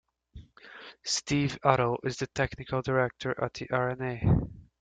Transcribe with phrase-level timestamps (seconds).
[1.03, 4.47] Steve Otto is the technical director at the R and A.